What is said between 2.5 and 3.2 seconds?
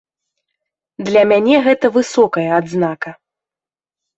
адзнака.